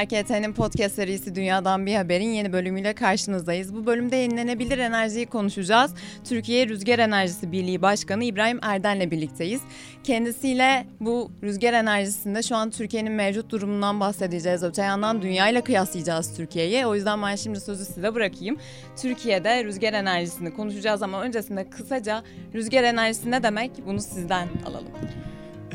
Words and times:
ET'nin 0.00 0.52
podcast 0.52 0.94
serisi 0.94 1.34
Dünyadan 1.34 1.86
Bir 1.86 1.94
Haber'in 1.94 2.28
yeni 2.28 2.52
bölümüyle 2.52 2.92
karşınızdayız. 2.92 3.74
Bu 3.74 3.86
bölümde 3.86 4.16
yenilenebilir 4.16 4.78
enerjiyi 4.78 5.26
konuşacağız. 5.26 5.94
Türkiye 6.24 6.68
Rüzgar 6.68 6.98
Enerjisi 6.98 7.52
Birliği 7.52 7.82
Başkanı 7.82 8.24
İbrahim 8.24 8.58
Erden'le 8.62 9.10
birlikteyiz. 9.10 9.60
Kendisiyle 10.04 10.86
bu 11.00 11.30
rüzgar 11.42 11.72
enerjisinde 11.72 12.42
şu 12.42 12.56
an 12.56 12.70
Türkiye'nin 12.70 13.12
mevcut 13.12 13.50
durumundan 13.50 14.00
bahsedeceğiz. 14.00 14.62
Öte 14.62 14.82
yandan 14.82 15.22
dünyayla 15.22 15.64
kıyaslayacağız 15.64 16.36
Türkiye'yi. 16.36 16.86
O 16.86 16.94
yüzden 16.94 17.22
ben 17.22 17.36
şimdi 17.36 17.60
sözü 17.60 17.84
size 17.84 18.14
bırakayım. 18.14 18.56
Türkiye'de 18.96 19.64
rüzgar 19.64 19.92
enerjisini 19.92 20.54
konuşacağız 20.54 21.02
ama 21.02 21.22
öncesinde 21.22 21.70
kısaca 21.70 22.22
rüzgar 22.54 22.82
enerjisi 22.82 23.30
ne 23.30 23.42
demek 23.42 23.70
bunu 23.86 24.00
sizden 24.00 24.48
alalım. 24.66 24.92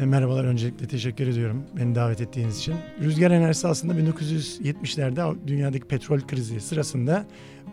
E, 0.01 0.05
merhabalar 0.05 0.45
öncelikle 0.45 0.87
teşekkür 0.87 1.27
ediyorum 1.27 1.63
beni 1.77 1.95
davet 1.95 2.21
ettiğiniz 2.21 2.59
için. 2.59 2.75
Rüzgar 3.01 3.31
enerjisi 3.31 3.67
aslında 3.67 3.93
1970'lerde 3.93 5.47
dünyadaki 5.47 5.87
petrol 5.87 6.19
krizi 6.19 6.61
sırasında 6.61 7.25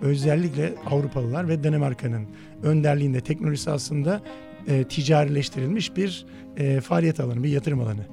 özellikle 0.03 0.75
Avrupalılar 0.87 1.49
ve 1.49 1.65
Danimarka'nın 1.65 2.27
önderliğinde 2.63 3.21
teknolojisi 3.21 3.71
aslında 3.71 4.23
e, 4.69 4.85
ticarileştirilmiş 4.85 5.97
bir 5.97 6.27
e, 6.57 6.81
faaliyet 6.81 7.21
alanı, 7.21 7.45
bir 7.45 7.49
yatırım 7.49 7.81
alanı. 7.81 8.07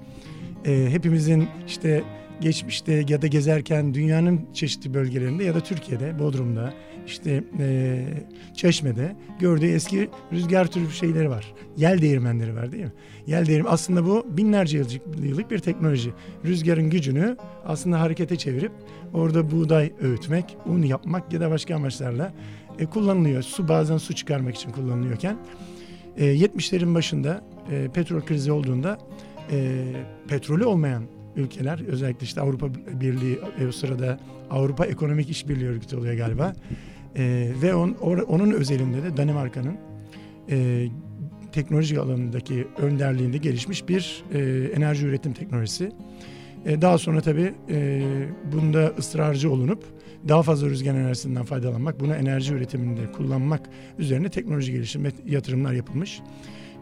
E, 0.66 0.88
hepimizin 0.90 1.48
işte 1.68 2.04
geçmişte 2.42 3.06
ya 3.10 3.22
da 3.22 3.28
gezerken 3.28 3.94
dünyanın 3.94 4.42
çeşitli 4.54 4.94
bölgelerinde 4.94 5.44
ya 5.44 5.56
da 5.56 5.60
Türkiye'de, 5.60 6.20
Bodrum'da, 6.20 6.74
işte 7.08 7.44
e, 7.60 8.04
Çeşme'de 8.56 9.16
gördüğü 9.40 9.68
eski 9.68 10.10
rüzgar 10.34 10.68
türü 10.68 10.92
şeyleri 10.92 11.30
var. 11.30 11.54
Yel 11.78 12.02
değirmenleri 12.02 12.56
var 12.56 12.72
değil 12.72 12.84
mi? 12.84 12.92
Yel 13.28 13.46
değirmen 13.46 13.72
aslında 13.72 14.06
bu 14.06 14.26
binlerce 14.30 14.82
yıllık 15.24 15.52
bir 15.52 15.60
teknoloji. 15.60 16.12
Rüzgarın 16.46 16.90
gücünü 16.90 17.38
aslında 17.66 18.00
harekete 18.00 18.36
çevirip 18.36 18.72
orada 19.14 19.52
buğday 19.52 19.92
öğütmek, 20.02 20.58
un 20.66 20.82
yapmak 20.82 21.34
ya 21.34 21.42
da 21.42 21.52
başka 21.52 21.76
amaçlarla 21.76 22.34
e, 22.80 22.86
kullanılıyor. 22.86 23.42
Su 23.42 23.68
bazen 23.68 23.98
su 23.98 24.16
çıkarmak 24.16 24.56
için 24.56 24.72
kullanılıyorken 24.72 25.38
e, 26.18 26.26
70'lerin 26.26 26.96
başında 26.96 27.44
e, 27.72 27.88
petrol 27.94 28.22
krizi 28.22 28.52
olduğunda 28.52 28.98
e, 29.52 29.84
petrolü 30.28 30.66
olmayan 30.66 31.04
ülkeler 31.36 31.80
özellikle 31.88 32.26
işte 32.26 32.42
Avrupa 32.42 32.74
Birliği 32.74 33.40
e, 33.60 33.68
o 33.68 33.72
sırada 33.72 34.20
Avrupa 34.52 34.86
Ekonomik 34.86 35.30
İşbirliği 35.30 35.70
Örgütü 35.70 35.98
oluyor 35.98 36.14
galiba. 36.14 36.54
E, 37.16 37.48
ve 37.62 37.76
on, 37.76 37.96
or, 38.02 38.18
onun 38.18 38.52
özelinde 38.52 39.04
de 39.04 39.18
Danimarka'nın 39.18 39.78
e, 40.50 40.88
teknoloji 41.52 42.00
alanındaki 42.00 42.68
önderliğinde 42.78 43.38
gelişmiş 43.38 43.90
bir 43.90 44.24
e, 44.34 44.40
enerji 44.76 45.06
üretim 45.06 45.34
teknolojisi. 45.34 45.92
E, 46.66 46.82
daha 46.82 46.98
sonra 46.98 47.22
tabii 47.22 47.54
e, 47.70 48.02
bunda 48.54 48.94
ısrarcı 48.98 49.52
olunup 49.52 49.84
daha 50.28 50.44
fazla 50.44 50.68
rüzgar 50.68 50.96
enerjisinden 50.96 51.44
faydalanmak, 51.44 52.00
bunu 52.00 52.16
enerji 52.16 52.54
üretiminde 52.54 53.12
kullanmak 53.12 53.70
üzerine 54.00 54.30
teknoloji 54.30 54.72
geliştirme 54.72 55.12
yatırımlar 55.26 55.74
yapılmış. 55.74 56.22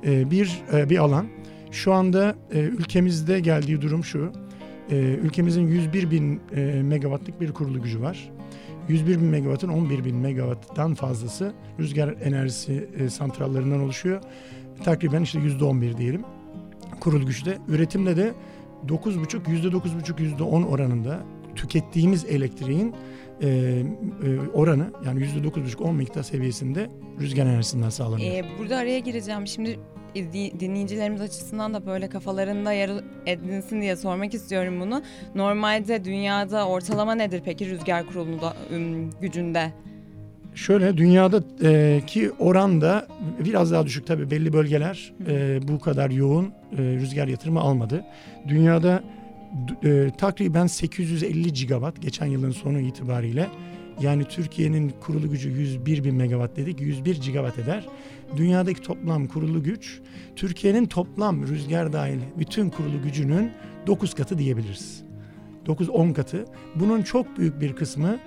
E, 0.05 0.31
bir 0.31 0.61
e, 0.73 0.89
bir 0.89 0.97
alan. 0.97 1.27
Şu 1.71 1.93
anda 1.93 2.35
e, 2.53 2.59
ülkemizde 2.59 3.39
geldiği 3.39 3.81
durum 3.81 4.03
şu. 4.03 4.31
E, 4.91 4.95
ülkemizin 4.97 5.67
101 5.67 6.11
bin 6.11 6.41
e, 6.55 6.81
megawattlık 6.83 7.41
bir 7.41 7.51
kurulu 7.51 7.81
gücü 7.81 8.01
var. 8.01 8.31
101 8.89 9.21
bin 9.21 9.25
megawattın 9.25 9.69
11 9.69 10.05
bin 10.05 10.15
megawatttan 10.15 10.95
fazlası 10.95 11.53
rüzgar 11.79 12.15
enerjisi 12.21 12.89
e, 12.97 13.09
santrallerinden 13.09 13.79
oluşuyor. 13.79 14.21
Takriben 14.83 15.21
işte 15.21 15.39
%11 15.39 15.97
diyelim 15.97 16.23
kurulu 16.99 17.25
güçte. 17.25 17.57
Üretimde 17.67 18.17
de 18.17 18.33
9,5 18.87 19.43
%9,5 19.43 20.37
%10 20.37 20.65
oranında 20.65 21.19
tükettiğimiz 21.55 22.25
elektriğin 22.25 22.95
e, 23.41 23.47
e, 23.47 23.83
oranı 24.53 24.91
yani 25.05 25.19
%9,5-10 25.19 25.93
miktar 25.93 26.23
seviyesinde 26.23 26.89
rüzgar 27.19 27.45
enerjisinden 27.45 27.89
sağlanıyor. 27.89 28.31
Ee, 28.31 28.45
burada 28.59 28.77
araya 28.77 28.99
gireceğim. 28.99 29.47
Şimdi 29.47 29.79
dinleyicilerimiz 30.59 31.21
açısından 31.21 31.73
da 31.73 31.85
böyle 31.85 32.09
kafalarında 32.09 32.73
yer 32.73 32.91
edinsin 33.25 33.81
diye 33.81 33.95
sormak 33.95 34.33
istiyorum 34.33 34.79
bunu. 34.81 35.01
Normalde 35.35 36.05
dünyada 36.05 36.67
ortalama 36.67 37.15
nedir 37.15 37.41
peki 37.45 37.69
rüzgar 37.69 38.05
kurulunda 38.05 38.53
gücünde? 39.21 39.71
Şöyle 40.55 40.97
dünyadaki 40.97 42.31
oran 42.39 42.81
da 42.81 43.07
biraz 43.45 43.71
daha 43.71 43.85
düşük 43.85 44.07
tabii 44.07 44.31
belli 44.31 44.53
bölgeler 44.53 45.13
e, 45.27 45.59
bu 45.67 45.79
kadar 45.79 46.09
yoğun 46.09 46.45
e, 46.45 46.77
rüzgar 46.77 47.27
yatırımı 47.27 47.59
almadı. 47.59 48.05
Dünyada 48.47 49.03
e, 49.83 50.11
takriben 50.17 50.67
850 50.67 51.53
gigawatt 51.53 52.01
geçen 52.01 52.25
yılın 52.25 52.51
sonu 52.51 52.79
itibariyle 52.79 53.47
yani 54.01 54.23
Türkiye'nin 54.23 54.89
kurulu 54.89 55.29
gücü 55.29 55.49
101 55.49 56.03
bin 56.03 56.15
megawatt 56.15 56.55
dedik 56.55 56.81
101 56.81 57.21
gigawatt 57.21 57.59
eder. 57.59 57.87
Dünyadaki 58.37 58.81
toplam 58.81 59.27
kurulu 59.27 59.63
güç 59.63 59.99
Türkiye'nin 60.35 60.85
toplam 60.85 61.47
rüzgar 61.47 61.93
dahil 61.93 62.19
bütün 62.39 62.69
kurulu 62.69 63.01
gücünün 63.03 63.51
9 63.87 64.13
katı 64.13 64.37
diyebiliriz. 64.37 65.03
9-10 65.65 66.13
katı. 66.13 66.45
Bunun 66.75 67.01
çok 67.01 67.37
büyük 67.37 67.61
bir 67.61 67.75
kısmı 67.75 68.19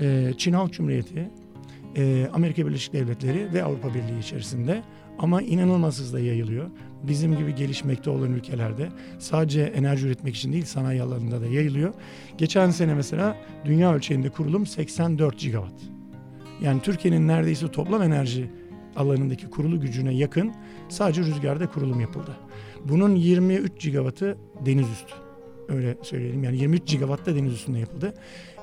e, 0.00 0.32
Çin 0.38 0.52
Halk 0.52 0.72
Cumhuriyeti, 0.72 1.30
e, 1.96 2.28
Amerika 2.32 2.66
Birleşik 2.66 2.92
Devletleri 2.92 3.52
ve 3.52 3.64
Avrupa 3.64 3.94
Birliği 3.94 4.18
içerisinde 4.18 4.82
ama 5.18 5.42
inanılmaz 5.42 6.00
hızla 6.00 6.20
yayılıyor. 6.20 6.70
Bizim 7.02 7.38
gibi 7.38 7.54
gelişmekte 7.54 8.10
olan 8.10 8.32
ülkelerde 8.32 8.88
sadece 9.18 9.62
enerji 9.62 10.06
üretmek 10.06 10.36
için 10.36 10.52
değil 10.52 10.64
sanayi 10.64 11.02
alanında 11.02 11.40
da 11.40 11.46
yayılıyor. 11.46 11.94
Geçen 12.38 12.70
sene 12.70 12.94
mesela 12.94 13.36
dünya 13.64 13.94
ölçeğinde 13.94 14.30
kurulum 14.30 14.66
84 14.66 15.38
gigawatt. 15.38 15.80
Yani 16.62 16.82
Türkiye'nin 16.82 17.28
neredeyse 17.28 17.68
toplam 17.68 18.02
enerji 18.02 18.50
alanındaki 18.96 19.50
kurulu 19.50 19.80
gücüne 19.80 20.14
yakın 20.14 20.52
sadece 20.88 21.22
rüzgarda 21.22 21.66
kurulum 21.66 22.00
yapıldı. 22.00 22.36
Bunun 22.84 23.14
23 23.14 23.80
gigawattı 23.80 24.38
deniz 24.66 24.90
üstü. 24.90 25.14
Öyle 25.68 25.96
söyleyelim 26.02 26.44
yani 26.44 26.56
23 26.56 26.86
gigawatt 26.86 27.26
da 27.26 27.36
deniz 27.36 27.52
üstünde 27.52 27.78
yapıldı. 27.78 28.14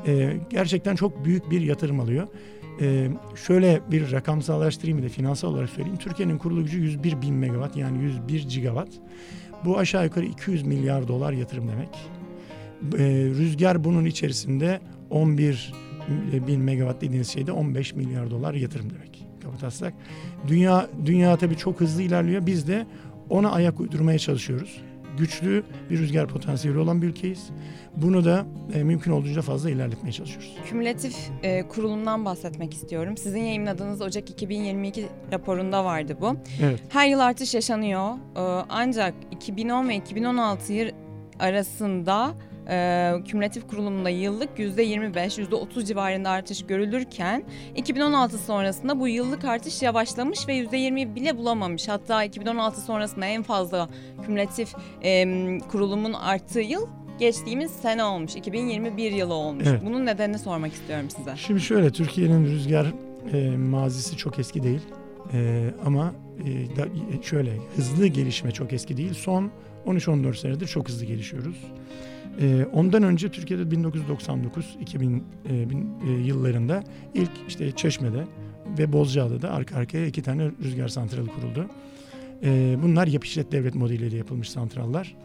Ee, 0.07 0.37
gerçekten 0.49 0.95
çok 0.95 1.25
büyük 1.25 1.51
bir 1.51 1.61
yatırım 1.61 1.99
alıyor. 1.99 2.27
Ee, 2.81 3.09
şöyle 3.47 3.81
bir 3.91 4.11
rakamsallaştırayım 4.11 5.03
da 5.03 5.09
finansal 5.09 5.53
olarak 5.53 5.69
söyleyeyim. 5.69 5.97
Türkiye'nin 5.97 6.37
kurulu 6.37 6.63
gücü 6.63 6.79
101 6.79 7.21
bin 7.21 7.35
megawatt 7.35 7.77
yani 7.77 8.03
101 8.03 8.49
gigawatt. 8.49 8.89
Bu 9.65 9.77
aşağı 9.77 10.05
yukarı 10.05 10.25
200 10.25 10.63
milyar 10.63 11.07
dolar 11.07 11.33
yatırım 11.33 11.67
demek. 11.67 11.89
Ee, 12.97 13.25
rüzgar 13.25 13.83
bunun 13.83 14.05
içerisinde 14.05 14.79
11 15.09 15.73
bin 16.47 16.61
megawatt 16.61 17.01
dediğiniz 17.01 17.27
şeyde 17.27 17.51
15 17.51 17.95
milyar 17.95 18.31
dolar 18.31 18.53
yatırım 18.53 18.89
demek. 18.89 19.27
Kapatasak. 19.43 19.93
Dünya, 20.47 20.87
dünya 21.05 21.37
tabii 21.37 21.57
çok 21.57 21.79
hızlı 21.79 22.01
ilerliyor. 22.01 22.45
Biz 22.45 22.67
de 22.67 22.85
ona 23.29 23.51
ayak 23.51 23.79
uydurmaya 23.79 24.19
çalışıyoruz 24.19 24.81
güçlü 25.17 25.63
bir 25.89 25.99
rüzgar 25.99 26.27
potansiyeli 26.27 26.79
olan 26.79 27.01
bir 27.01 27.07
ülkeyiz. 27.07 27.49
Bunu 27.95 28.25
da 28.25 28.45
e, 28.73 28.83
mümkün 28.83 29.11
olduğunca 29.11 29.41
fazla 29.41 29.69
ilerletmeye 29.69 30.11
çalışıyoruz. 30.11 30.55
Kümülatif 30.65 31.15
e, 31.43 31.67
kurulumdan 31.67 32.25
bahsetmek 32.25 32.73
istiyorum. 32.73 33.17
Sizin 33.17 33.39
yayınladığınız 33.39 34.01
Ocak 34.01 34.29
2022 34.29 35.05
raporunda 35.31 35.85
vardı 35.85 36.17
bu. 36.21 36.37
Evet. 36.61 36.79
Her 36.89 37.07
yıl 37.07 37.19
artış 37.19 37.53
yaşanıyor. 37.53 38.13
E, 38.35 38.65
ancak 38.69 39.13
2010 39.31 39.89
ve 39.89 39.95
2016 39.95 40.73
yıl 40.73 40.89
arasında 41.39 42.35
e, 42.69 43.13
kümülatif 43.27 43.67
kurulumda 43.67 44.09
yıllık 44.09 44.59
%25, 44.59 45.41
%30 45.43 45.85
civarında 45.85 46.29
artış 46.29 46.65
görülürken 46.65 47.43
2016 47.75 48.37
sonrasında 48.37 48.99
bu 48.99 49.07
yıllık 49.07 49.45
artış 49.45 49.81
yavaşlamış 49.81 50.47
ve 50.47 50.53
%20 50.53 51.15
bile 51.15 51.37
bulamamış. 51.37 51.87
Hatta 51.87 52.23
2016 52.23 52.81
sonrasında 52.81 53.25
en 53.25 53.43
fazla 53.43 53.89
kümülatif 54.25 54.73
e, 55.03 55.25
kurulumun 55.71 56.13
arttığı 56.13 56.61
yıl 56.61 56.87
geçtiğimiz 57.19 57.71
sene 57.71 58.03
olmuş. 58.03 58.35
2021 58.35 59.11
yılı 59.11 59.33
olmuş. 59.33 59.65
Evet. 59.67 59.81
Bunun 59.85 60.05
nedenini 60.05 60.39
sormak 60.39 60.73
istiyorum 60.73 61.09
size. 61.17 61.35
Şimdi 61.35 61.61
şöyle 61.61 61.91
Türkiye'nin 61.91 62.45
rüzgar 62.45 62.93
e, 63.33 63.57
mazisi 63.57 64.17
çok 64.17 64.39
eski 64.39 64.63
değil. 64.63 64.81
E, 65.33 65.69
ama 65.85 66.13
e, 66.39 66.75
da, 66.75 66.87
şöyle 67.21 67.51
hızlı 67.75 68.07
gelişme 68.07 68.51
çok 68.51 68.73
eski 68.73 68.97
değil. 68.97 69.13
Son 69.13 69.51
13-14 69.85 70.35
senedir 70.35 70.67
çok 70.67 70.89
hızlı 70.89 71.05
gelişiyoruz. 71.05 71.57
E, 72.41 72.65
ondan 72.73 73.03
önce 73.03 73.29
Türkiye'de 73.29 73.63
1999-2000 73.63 75.21
e, 75.49 75.69
bin, 75.69 75.93
e, 76.07 76.11
yıllarında 76.11 76.83
ilk 77.13 77.31
işte 77.47 77.71
Çeşme'de 77.71 78.23
ve 78.77 78.93
Bozcaada'da 78.93 79.51
arka 79.51 79.75
arkaya 79.75 80.05
iki 80.05 80.21
tane 80.21 80.51
rüzgar 80.63 80.87
santralı 80.87 81.27
kuruldu. 81.27 81.65
E, 82.43 82.77
bunlar 82.83 83.07
yap 83.07 83.25
işlet 83.25 83.51
devlet 83.51 83.75
modeliyle 83.75 84.17
yapılmış 84.17 84.49
santrallar. 84.49 85.15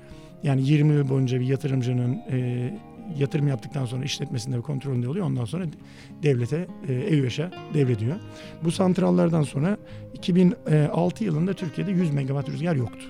Yani 0.42 0.68
20 0.68 0.92
yıl 0.94 1.08
boyunca 1.08 1.40
bir 1.40 1.46
yatırımcının 1.46 2.20
e, 2.30 2.70
yatırım 3.18 3.48
yaptıktan 3.48 3.84
sonra 3.84 4.04
işletmesinde 4.04 4.56
ve 4.56 4.60
kontrolünde 4.60 5.08
oluyor. 5.08 5.26
Ondan 5.26 5.44
sonra 5.44 5.64
devlete, 6.22 6.66
e, 6.88 6.92
EÜEŞ'e 6.92 7.50
devrediyor. 7.74 8.16
Bu 8.64 8.70
santrallardan 8.70 9.42
sonra 9.42 9.76
2006 10.14 11.24
yılında 11.24 11.52
Türkiye'de 11.52 11.90
100 11.90 12.10
megawatt 12.10 12.48
rüzgar 12.48 12.76
yoktu. 12.76 13.06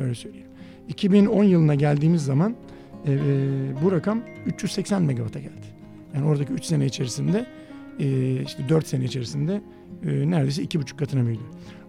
Öyle 0.00 0.14
söyleyeyim. 0.14 0.46
2010 0.88 1.44
yılına 1.44 1.74
geldiğimiz 1.74 2.24
zaman 2.24 2.56
E, 3.06 3.12
e, 3.12 3.16
bu 3.82 3.92
rakam 3.92 4.22
380 4.46 5.02
megawata 5.02 5.38
geldi. 5.38 5.66
Yani 6.14 6.26
oradaki 6.26 6.52
3 6.52 6.64
sene 6.64 6.86
içerisinde 6.86 7.46
e, 7.98 8.32
işte 8.42 8.68
4 8.68 8.86
sene 8.86 9.04
içerisinde 9.04 9.62
e, 10.04 10.30
neredeyse 10.30 10.62
2,5 10.64 10.96
katına 10.96 11.26
büyüdü. 11.26 11.42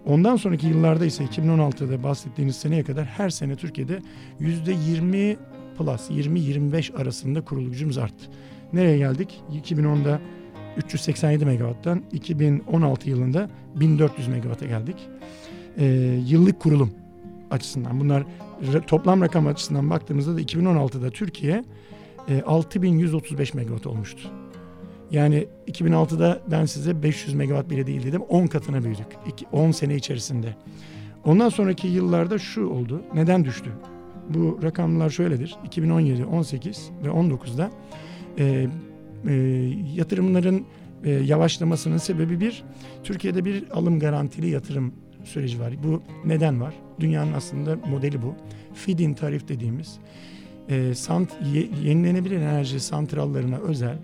Ondan 0.06 0.36
sonraki 0.36 0.66
yıllarda 0.66 1.04
ise 1.04 1.24
2016'da 1.24 2.02
bahsettiğiniz 2.02 2.56
seneye 2.56 2.84
kadar 2.84 3.04
her 3.04 3.30
sene 3.30 3.56
Türkiye'de 3.56 4.02
%20 4.40 5.36
plus 5.78 6.10
20-25 6.10 6.96
arasında 6.96 7.40
kurulu 7.44 7.70
gücümüz 7.70 7.98
arttı. 7.98 8.24
Nereye 8.72 8.98
geldik? 8.98 9.40
2010'da 9.52 10.20
387 10.76 11.44
megawatttan 11.44 12.02
2016 12.12 13.10
yılında 13.10 13.50
1400 13.74 14.28
megawata 14.28 14.66
geldik. 14.66 14.96
E, 15.78 15.84
yıllık 16.26 16.60
kurulum 16.60 16.90
açısından 17.50 18.00
bunlar 18.00 18.24
toplam 18.86 19.20
rakam 19.20 19.46
açısından 19.46 19.90
baktığımızda 19.90 20.36
da 20.36 20.40
2016'da 20.40 21.10
Türkiye 21.10 21.64
e, 22.28 22.42
6135 22.42 23.54
megawatt 23.54 23.86
olmuştu. 23.86 24.28
Yani 25.10 25.46
2006'da 25.68 26.40
ben 26.50 26.64
size 26.64 27.02
500 27.02 27.34
megawatt 27.34 27.70
bile 27.70 27.86
değil 27.86 28.04
dedim 28.04 28.22
10 28.22 28.46
katına 28.46 28.84
büyüdük 28.84 29.06
10 29.52 29.70
sene 29.70 29.94
içerisinde. 29.94 30.56
Ondan 31.24 31.48
sonraki 31.48 31.88
yıllarda 31.88 32.38
şu 32.38 32.66
oldu. 32.66 33.02
Neden 33.14 33.44
düştü? 33.44 33.70
Bu 34.28 34.58
rakamlar 34.62 35.10
şöyledir. 35.10 35.56
2017, 35.64 36.24
18 36.24 36.90
ve 37.04 37.08
19'da 37.08 37.70
e, 38.38 38.68
e, 39.28 39.34
yatırımların 39.94 40.66
e, 41.04 41.10
yavaşlamasının 41.10 41.98
sebebi 41.98 42.40
bir, 42.40 42.64
Türkiye'de 43.04 43.44
bir 43.44 43.70
alım 43.70 44.00
garantili 44.00 44.50
yatırım 44.50 44.92
süreci 45.26 45.60
var. 45.60 45.72
Bu 45.84 46.02
neden 46.24 46.60
var? 46.60 46.74
Dünyanın 47.00 47.32
aslında 47.32 47.76
modeli 47.76 48.22
bu. 48.22 48.34
Feed-in 48.74 49.14
tarif 49.14 49.48
dediğimiz 49.48 49.98
e, 50.68 50.94
sant, 50.94 51.30
ye, 51.54 51.68
yenilenebilir 51.84 52.36
enerji 52.36 52.80
santrallarına 52.80 53.56
özel 53.56 53.98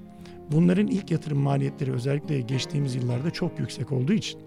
bunların 0.52 0.86
ilk 0.86 1.10
yatırım 1.10 1.38
maliyetleri 1.38 1.92
özellikle 1.92 2.40
geçtiğimiz 2.40 2.94
yıllarda 2.94 3.30
çok 3.30 3.58
yüksek 3.58 3.92
olduğu 3.92 4.12
için 4.12 4.40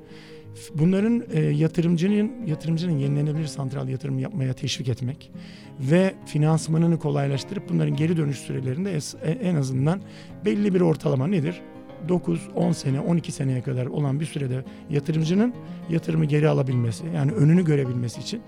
bunların 0.75 1.23
e, 1.33 1.39
yatırımcının 1.39 2.31
yatırımcının 2.45 2.97
yenilenebilir 2.97 3.47
santral 3.47 3.89
yatırım 3.89 4.19
yapmaya 4.19 4.53
teşvik 4.53 4.89
etmek 4.89 5.31
ve 5.79 6.15
finansmanını 6.25 6.99
kolaylaştırıp 6.99 7.69
bunların 7.69 7.95
geri 7.95 8.17
dönüş 8.17 8.37
sürelerinde 8.37 8.99
e, 9.23 9.31
en 9.31 9.55
azından 9.55 10.01
belli 10.45 10.73
bir 10.73 10.81
ortalama 10.81 11.27
nedir? 11.27 11.61
9, 12.09 12.49
10 12.55 12.71
sene, 12.71 12.99
12 12.99 13.31
seneye 13.31 13.61
kadar 13.61 13.85
olan 13.85 14.19
bir 14.19 14.25
sürede 14.25 14.63
yatırımcının 14.89 15.53
yatırımı 15.89 16.25
geri 16.25 16.49
alabilmesi, 16.49 17.03
yani 17.15 17.31
önünü 17.31 17.65
görebilmesi 17.65 18.21
için 18.21 18.41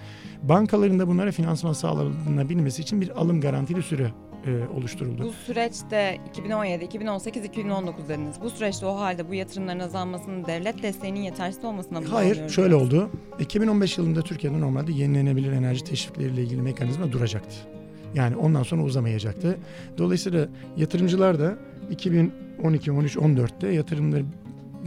bankaların 0.43 0.99
da 0.99 1.07
bunlara 1.07 1.31
finansman 1.31 1.73
sağlanabilmesi 1.73 2.81
için 2.81 3.01
bir 3.01 3.09
alım 3.21 3.41
garantili 3.41 3.83
süre 3.83 4.11
e, 4.45 4.67
oluşturuldu. 4.77 5.23
Bu 5.23 5.31
süreçte 5.31 6.17
2017, 6.29 6.83
2018, 6.83 7.45
2019 7.45 8.09
dediniz. 8.09 8.35
Bu 8.43 8.49
süreçte 8.49 8.85
o 8.85 8.95
halde 8.95 9.29
bu 9.29 9.33
yatırımların 9.33 9.79
azalmasının 9.79 10.45
devlet 10.45 10.83
desteğinin 10.83 11.19
yetersiz 11.19 11.65
olmasına 11.65 11.99
mı 11.99 12.07
Hayır, 12.09 12.49
şöyle 12.49 12.75
oldu. 12.75 13.09
2015 13.39 13.97
yılında 13.97 14.21
Türkiye'de 14.21 14.61
normalde 14.61 14.91
yenilenebilir 14.91 15.51
enerji 15.51 15.83
teşvikleriyle 15.83 16.41
ilgili 16.41 16.61
mekanizma 16.61 17.11
duracaktı. 17.11 17.76
Yani 18.15 18.35
ondan 18.35 18.63
sonra 18.63 18.83
uzamayacaktı. 18.83 19.57
Dolayısıyla 19.97 20.47
yatırımcılar 20.77 21.39
da 21.39 21.57
2012, 21.91 22.91
13, 22.91 23.15
14'te 23.15 23.67
yatırımları 23.67 24.23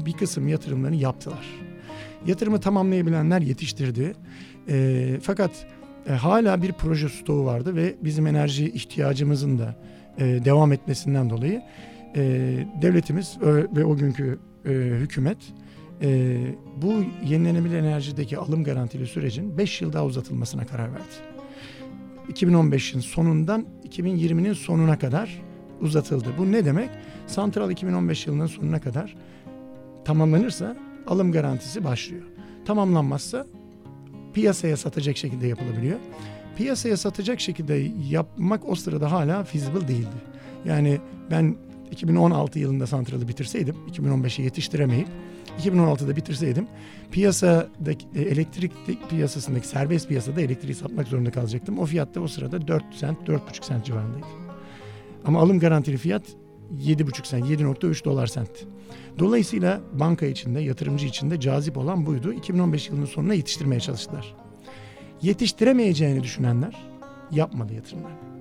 bir 0.07 0.13
kısım 0.13 0.49
yatırımlarını 0.49 0.97
yaptılar. 0.97 1.47
Yatırımı 2.27 2.61
tamamlayabilenler 2.61 3.41
yetiştirdi. 3.41 4.13
E, 4.69 5.19
fakat 5.23 5.67
e, 6.09 6.13
hala 6.13 6.63
bir 6.63 6.73
proje 6.73 7.09
stoğu 7.09 7.45
vardı 7.45 7.77
ve 7.77 7.95
bizim 8.03 8.27
enerji 8.27 8.71
ihtiyacımızın 8.71 9.59
da 9.59 9.77
e, 10.19 10.25
devam 10.25 10.73
etmesinden 10.73 11.31
dolayı 11.31 11.63
e, 12.17 12.23
devletimiz 12.83 13.39
ve 13.77 13.85
o 13.85 13.97
günkü 13.97 14.39
e, 14.65 14.71
hükümet 14.73 15.39
e, 16.03 16.39
bu 16.77 17.05
yenilenebilir 17.27 17.79
enerjideki 17.79 18.39
alım 18.39 18.65
garantili 18.65 19.07
sürecin 19.07 19.59
5 19.59 19.83
yıl 19.83 19.93
daha 19.93 20.05
uzatılmasına 20.05 20.67
karar 20.67 20.93
verdi. 20.93 21.30
2015'in 22.31 23.01
sonundan 23.01 23.67
2020'nin 23.89 24.53
sonuna 24.53 24.99
kadar 24.99 25.43
uzatıldı. 25.81 26.29
Bu 26.39 26.53
ne 26.53 26.65
demek? 26.65 26.91
Santral 27.27 27.71
2015 27.71 28.27
yılının 28.27 28.47
sonuna 28.47 28.81
kadar 28.81 29.17
tamamlanırsa 30.05 30.77
alım 31.07 31.33
garantisi 31.33 31.85
başlıyor. 31.85 32.23
Tamamlanmazsa 32.65 33.47
piyasaya 34.35 34.77
satacak 34.77 35.17
şekilde 35.17 35.47
yapılabiliyor. 35.47 35.99
Piyasaya 36.57 36.97
satacak 36.97 37.41
şekilde 37.41 37.91
yapmak 38.09 38.69
o 38.69 38.75
sırada 38.75 39.13
hala 39.13 39.45
feasible 39.45 39.89
değildi. 39.89 40.31
Yani 40.65 41.01
ben 41.31 41.57
2016 41.91 42.59
yılında 42.59 42.87
santralı 42.87 43.29
bitirseydim, 43.29 43.77
2015'e 43.93 44.45
yetiştiremeyip 44.45 45.09
2016'da 45.61 46.17
bitirseydim 46.17 46.67
piyasadaki 47.11 48.07
e, 48.15 48.23
elektrik 48.23 48.73
piyasasındaki 49.11 49.69
serbest 49.69 50.09
piyasada 50.09 50.41
elektriği 50.41 50.75
satmak 50.75 51.09
zorunda 51.09 51.31
kalacaktım. 51.31 51.79
O 51.79 51.87
fiyatta 51.87 52.21
o 52.21 52.29
sırada 52.29 52.69
4 52.69 52.85
sent, 52.95 53.19
4,5 53.29 53.65
sent 53.67 53.85
civarındaydı. 53.85 54.27
Ama 55.25 55.41
alım 55.41 55.59
garantili 55.59 55.97
fiyat 55.97 56.23
7,5 56.79 57.27
sent, 57.27 57.45
7,3 57.51 58.05
dolar 58.05 58.27
sent. 58.27 58.67
Dolayısıyla 59.19 59.81
banka 59.93 60.27
içinde, 60.27 60.61
yatırımcı 60.61 61.07
içinde 61.07 61.41
cazip 61.41 61.77
olan 61.77 62.07
buydu. 62.07 62.33
2015 62.33 62.89
yılının 62.89 63.07
sonuna 63.07 63.35
yetiştirmeye 63.35 63.81
çalıştılar. 63.81 64.35
Yetiştiremeyeceğini 65.23 66.23
düşünenler 66.23 66.77
yapmadı 67.31 67.75
yatırımlarını. 67.75 68.40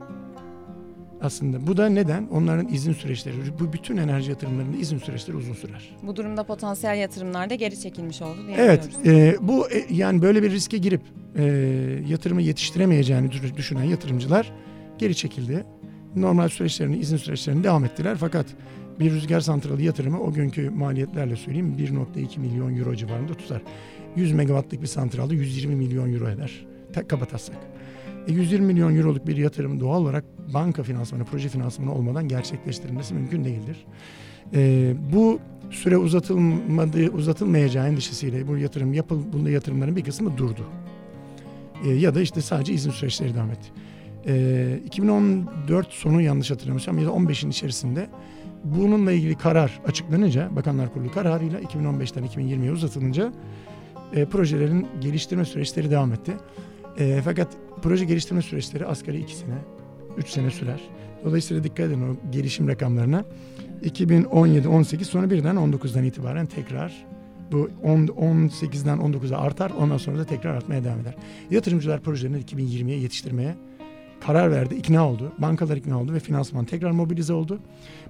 Aslında 1.22 1.68
bu 1.68 1.78
da 1.78 1.90
neden? 1.90 2.28
Onların 2.28 2.68
izin 2.68 2.94
süreçleri, 2.94 3.36
bu 3.60 3.74
bütün 3.74 3.98
enerji 3.98 4.30
yatırımlarında 4.30 4.78
izin 4.78 4.98
süreçleri 4.98 5.38
uzun 5.38 5.54
sürer. 5.54 5.96
Bu 6.04 6.16
durumda 6.16 6.44
potansiyel 6.44 6.98
yatırımlar 6.98 7.50
da 7.50 7.56
geri 7.56 7.80
çekilmiş 7.80 8.22
oldu 8.22 8.38
diye 8.48 8.58
Evet, 8.58 8.90
e, 9.06 9.36
bu 9.42 9.72
e, 9.72 9.86
yani 9.90 10.22
böyle 10.22 10.44
bir 10.44 10.52
riske 10.52 10.78
girip 10.78 11.02
e, 11.36 11.44
yatırımı 12.08 12.42
yetiştiremeyeceğini 12.42 13.32
düşünen 13.58 13.84
yatırımcılar 13.84 14.52
geri 14.98 15.16
çekildi. 15.16 15.66
Normal 16.16 16.50
süreçlerini, 16.50 16.98
izin 16.98 17.18
süreçlerini 17.18 17.64
devam 17.64 17.86
ettiler. 17.86 18.18
Fakat 18.20 18.46
bir 19.00 19.12
rüzgar 19.12 19.40
santralı 19.40 19.82
yatırımı 19.82 20.22
o 20.22 20.34
günkü 20.34 20.70
maliyetlerle 20.70 21.36
söyleyeyim 21.36 21.76
1.2 21.80 22.40
milyon 22.40 22.78
euro 22.78 22.96
civarında 22.96 23.34
tutar. 23.34 23.62
100 24.16 24.32
megawattlık 24.32 24.82
bir 24.82 24.88
santralda 24.88 25.34
120 25.34 25.76
milyon 25.76 26.14
euro 26.14 26.30
eder. 26.30 26.66
Tek 26.94 27.10
kapatasak. 27.10 27.56
E 28.30 28.32
120 28.32 28.66
milyon 28.66 28.96
euroluk 28.96 29.28
bir 29.28 29.38
yatırım 29.38 29.80
doğal 29.80 30.02
olarak 30.02 30.24
banka 30.54 30.84
finansmanı, 30.84 31.26
proje 31.26 31.50
finansmanı 31.50 31.94
olmadan 31.94 32.28
gerçekleştirilmesi 32.28 33.14
mümkün 33.14 33.44
değildir. 33.44 33.86
E, 34.54 34.94
bu 35.14 35.40
süre 35.70 35.98
uzatılmadığı, 35.98 37.10
uzatılmayacağı 37.10 37.88
endişesiyle 37.88 38.48
bu 38.48 38.58
yatırım 38.58 38.94
yapıl, 38.94 39.34
bunda 39.34 39.50
yatırımların 39.50 39.96
bir 39.96 40.04
kısmı 40.04 40.38
durdu. 40.38 40.66
E, 41.86 41.90
ya 41.90 42.16
da 42.16 42.22
işte 42.22 42.42
sadece 42.42 42.74
izin 42.74 42.92
süreçleri 42.92 43.36
devam 43.36 43.52
etti. 43.52 43.70
E, 44.28 44.80
2014 44.86 45.88
sonu 45.90 46.22
yanlış 46.22 46.52
hatırlamıyorsam 46.52 47.00
ya 47.00 47.06
da 47.06 47.10
15'in 47.10 47.50
içerisinde 47.50 48.10
bununla 48.64 49.12
ilgili 49.12 49.36
karar 49.36 49.80
açıklanınca 49.88 50.56
Bakanlar 50.56 50.94
Kurulu 50.94 51.12
kararıyla 51.12 51.60
2015'ten 51.62 52.26
2020'ye 52.26 52.72
uzatılınca 52.72 53.34
e, 54.16 54.26
projelerin 54.26 54.88
geliştirme 55.02 55.46
süreçleri 55.46 55.92
devam 55.92 56.14
etti. 56.14 56.34
E, 57.00 57.22
fakat 57.26 57.48
proje 57.82 58.06
geliştirme 58.06 58.42
süreçleri 58.42 58.86
asgari 58.86 59.20
2 59.20 59.36
sene, 59.36 59.56
3 60.18 60.30
sene 60.30 60.52
sürer. 60.52 60.82
Dolayısıyla 61.26 61.64
dikkat 61.64 61.80
edin 61.80 62.02
o 62.02 62.32
gelişim 62.32 62.68
rakamlarına. 62.68 63.26
2017-18 63.84 65.04
sonra 65.04 65.30
birden 65.30 65.56
19'dan 65.56 66.04
itibaren 66.04 66.46
tekrar 66.46 67.06
bu 67.52 67.70
10, 67.84 68.06
18'den 68.06 68.98
19'a 68.98 69.38
artar 69.38 69.72
ondan 69.72 69.98
sonra 69.98 70.18
da 70.20 70.26
tekrar 70.26 70.56
artmaya 70.56 70.84
devam 70.84 71.00
eder. 71.00 71.16
Yatırımcılar 71.52 72.02
projelerini 72.02 72.44
2020'ye 72.44 73.00
yetiştirmeye 73.00 73.56
karar 74.22 74.52
verdi, 74.52 74.76
ikna 74.76 75.10
oldu. 75.10 75.32
Bankalar 75.38 75.78
ikna 75.78 76.02
oldu 76.02 76.14
ve 76.14 76.20
finansman 76.20 76.66
tekrar 76.66 76.92
mobilize 76.92 77.34
oldu. 77.34 77.60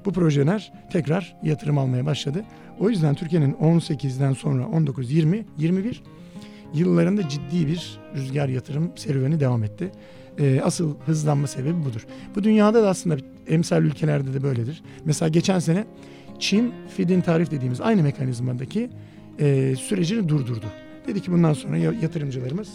Bu 0.06 0.12
projeler 0.12 0.74
tekrar 0.92 1.36
yatırım 1.44 1.78
almaya 1.78 2.06
başladı. 2.06 2.44
O 2.80 2.90
yüzden 2.90 3.16
Türkiye'nin 3.16 3.54
18'den 3.54 4.34
sonra 4.34 4.68
19, 4.68 5.12
20, 5.12 5.46
21 5.58 6.04
yıllarında 6.74 7.30
ciddi 7.30 7.68
bir 7.68 8.00
rüzgar 8.16 8.50
yatırım 8.50 8.92
serüveni 8.96 9.40
devam 9.40 9.64
etti. 9.64 9.92
Ee, 10.40 10.62
asıl 10.64 10.96
hızlanma 11.06 11.48
sebebi 11.48 11.86
budur. 11.86 12.08
Bu 12.36 12.44
dünyada 12.44 12.84
da 12.84 12.90
aslında 12.90 13.18
emsal 13.48 13.84
ülkelerde 13.84 14.34
de 14.34 14.44
böyledir. 14.44 14.84
Mesela 15.06 15.30
geçen 15.30 15.60
sene 15.60 15.86
Çin 16.40 16.74
Fidin 16.96 17.22
tarif 17.22 17.52
dediğimiz 17.52 17.82
aynı 17.82 18.04
mekanizmadaki 18.04 18.90
e, 19.40 19.76
sürecini 19.76 20.30
durdurdu. 20.30 20.66
Dedi 21.08 21.22
ki 21.22 21.32
bundan 21.32 21.54
sonra 21.54 21.78
yatırımcılarımız 21.78 22.70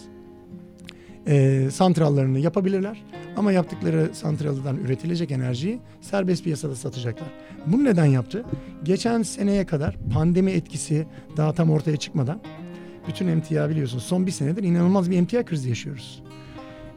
e, 1.27 1.67
santrallarını 1.71 2.39
yapabilirler. 2.39 3.03
Ama 3.37 3.51
yaptıkları 3.51 4.09
santraldan 4.13 4.77
üretilecek 4.77 5.31
enerjiyi 5.31 5.79
serbest 6.01 6.43
piyasada 6.43 6.75
satacaklar. 6.75 7.27
Bunu 7.65 7.83
neden 7.83 8.05
yaptı? 8.05 8.43
Geçen 8.83 9.21
seneye 9.21 9.65
kadar 9.65 9.95
pandemi 10.13 10.51
etkisi 10.51 11.07
daha 11.37 11.53
tam 11.53 11.69
ortaya 11.69 11.97
çıkmadan 11.97 12.41
bütün 13.07 13.27
emtia 13.27 13.69
biliyorsunuz 13.69 14.03
son 14.03 14.25
bir 14.27 14.31
senedir 14.31 14.63
inanılmaz 14.63 15.09
bir 15.11 15.17
emtia 15.17 15.45
krizi 15.45 15.69
yaşıyoruz. 15.69 16.23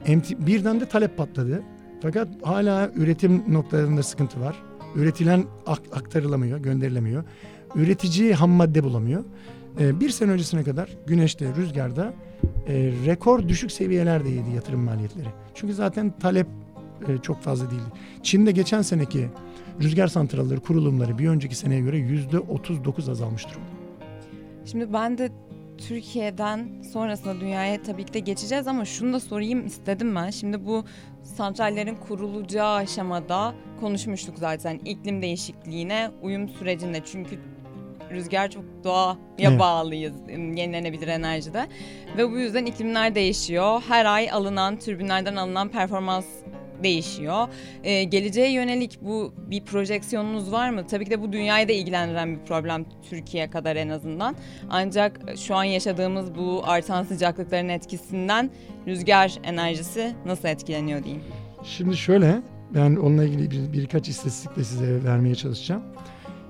Emti, 0.06 0.46
birden 0.46 0.80
de 0.80 0.86
talep 0.88 1.16
patladı. 1.16 1.62
Fakat 2.02 2.28
hala 2.42 2.90
üretim 2.94 3.42
noktalarında 3.48 4.02
sıkıntı 4.02 4.40
var. 4.40 4.56
Üretilen 4.96 5.44
ak- 5.66 5.96
aktarılamıyor, 5.96 6.58
gönderilemiyor. 6.58 7.24
Üretici 7.74 8.34
ham 8.34 8.50
madde 8.50 8.84
bulamıyor. 8.84 9.24
Ee, 9.80 10.00
bir 10.00 10.10
sene 10.10 10.30
öncesine 10.30 10.62
kadar 10.62 10.88
güneşte, 11.06 11.54
rüzgarda 11.56 12.14
e, 12.68 12.92
rekor 13.06 13.48
düşük 13.48 13.72
seviyelerdeydi 13.72 14.50
yatırım 14.54 14.80
maliyetleri. 14.80 15.28
Çünkü 15.54 15.74
zaten 15.74 16.12
talep 16.20 16.46
e, 17.08 17.18
çok 17.22 17.42
fazla 17.42 17.70
değildi. 17.70 17.82
Çin'de 18.22 18.50
geçen 18.52 18.82
seneki 18.82 19.28
rüzgar 19.82 20.08
santralleri 20.08 20.60
kurulumları 20.60 21.18
bir 21.18 21.28
önceki 21.28 21.54
seneye 21.56 21.80
göre 21.80 21.98
yüzde 21.98 22.38
39 22.38 23.08
azalmış 23.08 23.48
durumda. 23.48 23.68
Şimdi 24.64 24.92
ben 24.92 25.18
de 25.18 25.30
Türkiye'den 25.78 26.68
sonrasında 26.92 27.40
dünyaya 27.40 27.82
tabii 27.82 28.04
ki 28.04 28.14
de 28.14 28.18
geçeceğiz 28.18 28.66
ama 28.66 28.84
şunu 28.84 29.12
da 29.12 29.20
sorayım 29.20 29.66
istedim 29.66 30.14
ben. 30.14 30.30
Şimdi 30.30 30.66
bu 30.66 30.84
santrallerin 31.22 31.96
kurulacağı 31.96 32.74
aşamada 32.74 33.54
konuşmuştuk 33.80 34.38
zaten 34.38 34.78
iklim 34.84 35.22
değişikliğine 35.22 36.10
uyum 36.22 36.48
sürecinde. 36.48 37.00
Çünkü 37.04 37.38
rüzgar 38.10 38.50
çok 38.50 38.64
doğaya 38.84 39.16
Evet. 39.38 39.60
bağlıyız 39.60 40.12
yenilenebilir 40.28 41.08
enerjide. 41.08 41.66
Ve 42.16 42.30
bu 42.30 42.38
yüzden 42.38 42.66
iklimler 42.66 43.14
değişiyor. 43.14 43.82
Her 43.88 44.04
ay 44.04 44.30
alınan 44.30 44.76
türbinlerden 44.76 45.36
alınan 45.36 45.68
performans 45.68 46.26
değişiyor. 46.82 47.48
Ee, 47.82 48.04
geleceğe 48.04 48.52
yönelik 48.52 48.98
bu 49.02 49.32
bir 49.36 49.64
projeksiyonunuz 49.64 50.52
var 50.52 50.70
mı? 50.70 50.86
Tabii 50.86 51.04
ki 51.04 51.10
de 51.10 51.22
bu 51.22 51.32
dünyayı 51.32 51.68
da 51.68 51.72
ilgilendiren 51.72 52.36
bir 52.36 52.40
problem 52.46 52.84
Türkiye 53.10 53.50
kadar 53.50 53.76
en 53.76 53.88
azından. 53.88 54.36
Ancak 54.70 55.20
şu 55.36 55.54
an 55.54 55.64
yaşadığımız 55.64 56.34
bu 56.34 56.62
artan 56.64 57.04
sıcaklıkların 57.04 57.68
etkisinden 57.68 58.50
rüzgar 58.86 59.38
enerjisi 59.44 60.14
nasıl 60.26 60.48
etkileniyor 60.48 61.04
diyeyim. 61.04 61.22
Şimdi 61.64 61.96
şöyle, 61.96 62.42
ben 62.74 62.96
onunla 62.96 63.24
ilgili 63.24 63.50
bir, 63.50 63.72
birkaç 63.72 64.08
istatistik 64.08 64.56
de 64.56 64.64
size 64.64 65.04
vermeye 65.04 65.34
çalışacağım. 65.34 65.82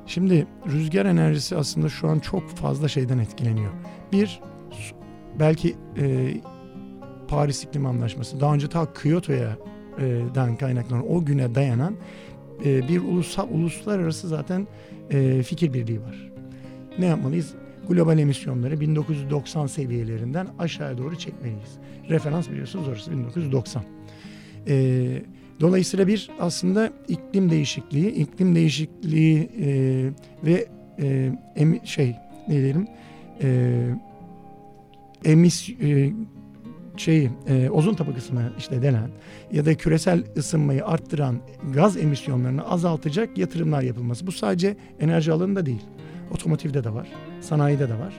Şimdi 0.06 0.46
rüzgar 0.66 1.06
enerjisi 1.06 1.56
aslında 1.56 1.88
şu 1.88 2.08
an 2.08 2.18
çok 2.18 2.50
fazla 2.50 2.88
şeyden 2.88 3.18
etkileniyor. 3.18 3.72
Bir, 4.12 4.40
belki 5.38 5.76
e, 6.00 6.34
Paris 7.28 7.64
İklim 7.64 7.86
Anlaşması, 7.86 8.40
daha 8.40 8.54
önce 8.54 8.68
ta 8.68 8.92
Kyoto'ya 8.92 9.56
dan 10.34 10.56
kaynaklanan 10.56 11.12
o 11.12 11.24
güne 11.24 11.54
dayanan 11.54 11.94
bir 12.64 13.00
ulusal 13.00 13.48
uluslararası 13.50 14.28
zaten 14.28 14.66
fikir 15.42 15.72
birliği 15.72 16.00
var. 16.00 16.30
Ne 16.98 17.06
yapmalıyız? 17.06 17.54
Global 17.88 18.18
emisyonları 18.18 18.80
1990 18.80 19.66
seviyelerinden 19.66 20.48
aşağıya 20.58 20.98
doğru 20.98 21.18
çekmeliyiz. 21.18 21.78
Referans 22.08 22.50
biliyorsunuz 22.50 22.88
orası 22.88 23.10
1990. 23.10 23.82
Ee, 24.68 25.22
dolayısıyla 25.60 26.06
bir 26.06 26.30
aslında 26.40 26.92
iklim 27.08 27.50
değişikliği, 27.50 28.10
iklim 28.10 28.54
değişikliği 28.54 29.50
ve 30.44 30.68
şey 31.84 32.16
ne 32.48 32.54
diyelim 32.54 32.86
e, 33.42 33.78
emis 35.24 35.68
şeyi 37.00 37.30
e, 37.48 37.70
ozon 37.70 37.94
tabakasını 37.94 38.52
işte 38.58 38.82
denen 38.82 39.10
ya 39.52 39.66
da 39.66 39.74
küresel 39.74 40.24
ısınmayı 40.36 40.86
arttıran 40.86 41.36
gaz 41.74 41.96
emisyonlarını 41.96 42.70
azaltacak 42.70 43.38
yatırımlar 43.38 43.82
yapılması. 43.82 44.26
Bu 44.26 44.32
sadece 44.32 44.76
enerji 45.00 45.32
alanında 45.32 45.66
değil. 45.66 45.82
Otomotivde 46.30 46.84
de 46.84 46.94
var, 46.94 47.08
sanayide 47.40 47.88
de 47.88 47.94
var. 47.94 48.14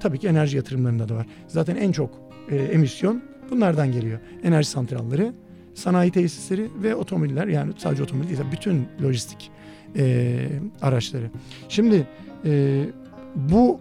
Tabii 0.00 0.18
ki 0.18 0.28
enerji 0.28 0.56
yatırımlarında 0.56 1.08
da 1.08 1.14
var. 1.14 1.26
Zaten 1.48 1.76
en 1.76 1.92
çok 1.92 2.10
e, 2.50 2.56
emisyon 2.56 3.22
bunlardan 3.50 3.92
geliyor. 3.92 4.18
Enerji 4.42 4.68
santralleri, 4.68 5.32
sanayi 5.74 6.10
tesisleri 6.10 6.68
ve 6.82 6.94
otomobiller 6.94 7.46
yani 7.46 7.72
sadece 7.78 8.02
otomobil 8.02 8.28
değil 8.28 8.40
bütün 8.52 8.86
lojistik 9.02 9.50
e, 9.96 10.36
araçları. 10.82 11.30
Şimdi 11.68 12.06
e, 12.44 12.84
bu 13.36 13.80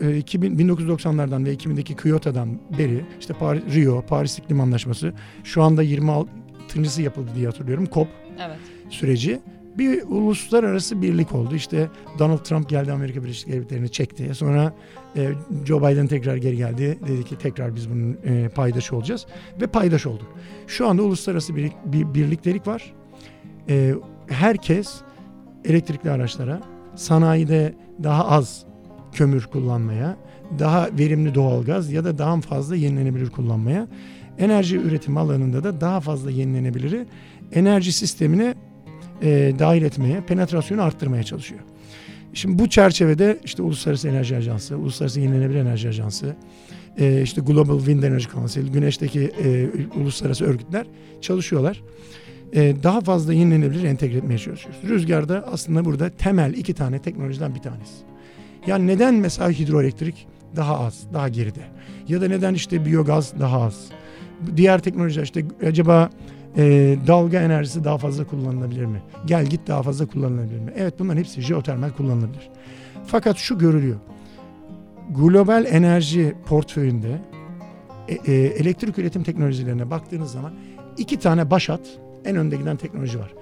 e, 0.00 0.16
2000, 0.16 0.58
1990'lardan 0.58 1.44
ve 1.44 1.54
2000'deki 1.54 1.96
Kyoto'dan 1.96 2.48
beri 2.78 3.04
işte 3.20 3.34
Paris, 3.34 3.62
Rio, 3.74 4.02
Paris 4.02 4.38
İklim 4.38 4.60
Anlaşması 4.60 5.12
şu 5.44 5.62
anda 5.62 5.84
26.sı 5.84 7.02
yapıldı 7.02 7.30
diye 7.36 7.46
hatırlıyorum. 7.46 7.88
COP 7.92 8.08
Evet. 8.46 8.58
süreci 8.90 9.40
bir 9.78 10.02
uluslararası 10.02 11.02
birlik 11.02 11.34
oldu. 11.34 11.54
İşte 11.54 11.88
Donald 12.18 12.38
Trump 12.38 12.68
geldi 12.68 12.92
Amerika 12.92 13.22
Birleşik 13.22 13.52
Devletleri'ni 13.52 13.88
çekti. 13.92 14.34
Sonra 14.34 14.74
e, 15.16 15.30
Joe 15.64 15.80
Biden 15.80 16.06
tekrar 16.06 16.36
geri 16.36 16.56
geldi. 16.56 16.98
Dedi 17.08 17.24
ki 17.24 17.38
tekrar 17.38 17.76
biz 17.76 17.90
bunun 17.90 18.18
e, 18.24 18.48
paydaşı 18.48 18.96
olacağız. 18.96 19.26
Ve 19.60 19.66
paydaş 19.66 20.06
olduk. 20.06 20.28
Şu 20.66 20.88
anda 20.88 21.02
uluslararası 21.02 21.56
bir, 21.56 21.72
bir 21.84 22.14
birliktelik 22.14 22.66
var. 22.66 22.94
E, 23.68 23.94
herkes 24.28 24.94
elektrikli 25.64 26.10
araçlara, 26.10 26.60
sanayide 26.96 27.74
daha 28.02 28.28
az 28.28 28.64
kömür 29.14 29.46
kullanmaya, 29.46 30.16
daha 30.58 30.88
verimli 30.98 31.34
doğalgaz 31.34 31.92
ya 31.92 32.04
da 32.04 32.18
daha 32.18 32.40
fazla 32.40 32.76
yenilenebilir 32.76 33.30
kullanmaya, 33.30 33.88
enerji 34.38 34.76
üretimi 34.76 35.18
alanında 35.18 35.64
da 35.64 35.80
daha 35.80 36.00
fazla 36.00 36.30
yenilenebiliri 36.30 37.06
enerji 37.52 37.92
sistemine 37.92 38.54
e, 39.22 39.52
dahil 39.58 39.82
etmeye, 39.82 40.20
penetrasyonu 40.20 40.82
arttırmaya 40.82 41.22
çalışıyor. 41.22 41.60
Şimdi 42.34 42.58
bu 42.58 42.68
çerçevede 42.68 43.38
işte 43.44 43.62
Uluslararası 43.62 44.08
Enerji 44.08 44.36
Ajansı, 44.36 44.78
Uluslararası 44.78 45.20
Yenilenebilir 45.20 45.58
Enerji 45.58 45.88
Ajansı, 45.88 46.36
e, 46.98 47.22
işte 47.22 47.40
Global 47.40 47.78
Wind 47.78 48.02
Energy 48.02 48.26
Council, 48.32 48.72
güneşteki 48.72 49.20
e, 49.44 49.68
uluslararası 50.00 50.44
örgütler 50.44 50.86
çalışıyorlar. 51.20 51.82
E, 52.52 52.74
daha 52.82 53.00
fazla 53.00 53.34
yenilenebilir 53.34 53.84
entegre 53.84 54.18
etmeye 54.18 54.38
çalışıyoruz. 54.38 54.80
Rüzgarda 54.88 55.44
aslında 55.52 55.84
burada 55.84 56.10
temel 56.10 56.54
iki 56.54 56.74
tane 56.74 56.98
teknolojiden 56.98 57.54
bir 57.54 57.60
tanesi. 57.60 58.13
Yani 58.66 58.86
neden 58.86 59.14
mesela 59.14 59.50
hidroelektrik 59.50 60.26
daha 60.56 60.80
az, 60.80 61.06
daha 61.12 61.28
geride? 61.28 61.60
Ya 62.08 62.20
da 62.20 62.28
neden 62.28 62.54
işte 62.54 62.86
biyogaz 62.86 63.40
daha 63.40 63.62
az? 63.62 63.88
Diğer 64.56 64.78
teknolojiler 64.78 65.24
işte 65.24 65.44
acaba 65.66 66.10
e, 66.56 66.96
dalga 67.06 67.40
enerjisi 67.40 67.84
daha 67.84 67.98
fazla 67.98 68.24
kullanılabilir 68.24 68.84
mi? 68.84 69.02
Gel 69.26 69.46
git 69.46 69.60
daha 69.68 69.82
fazla 69.82 70.06
kullanılabilir 70.06 70.58
mi? 70.60 70.72
Evet 70.76 70.94
bunların 70.98 71.18
hepsi 71.18 71.42
jeotermal 71.42 71.90
kullanılabilir. 71.90 72.50
Fakat 73.06 73.36
şu 73.36 73.58
görülüyor. 73.58 73.96
Global 75.10 75.64
enerji 75.66 76.34
portföyünde 76.46 77.20
e, 78.08 78.32
e, 78.32 78.34
elektrik 78.34 78.98
üretim 78.98 79.22
teknolojilerine 79.22 79.90
baktığınız 79.90 80.32
zaman 80.32 80.52
iki 80.98 81.18
tane 81.18 81.50
başat 81.50 81.80
en 82.24 82.36
önde 82.36 82.56
giden 82.56 82.76
teknoloji 82.76 83.18
var. 83.18 83.34